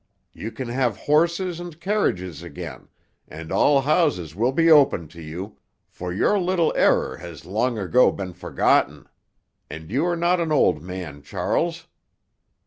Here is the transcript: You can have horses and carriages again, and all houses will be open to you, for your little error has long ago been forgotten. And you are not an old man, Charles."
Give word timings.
You 0.33 0.51
can 0.51 0.67
have 0.67 0.97
horses 0.97 1.59
and 1.59 1.79
carriages 1.79 2.41
again, 2.41 2.87
and 3.27 3.51
all 3.51 3.81
houses 3.81 4.35
will 4.35 4.51
be 4.51 4.71
open 4.71 5.07
to 5.09 5.21
you, 5.21 5.59
for 5.91 6.11
your 6.11 6.39
little 6.39 6.73
error 6.75 7.17
has 7.17 7.45
long 7.45 7.77
ago 7.77 8.11
been 8.11 8.33
forgotten. 8.33 9.07
And 9.69 9.91
you 9.91 10.03
are 10.07 10.17
not 10.17 10.39
an 10.39 10.51
old 10.51 10.81
man, 10.81 11.21
Charles." 11.21 11.85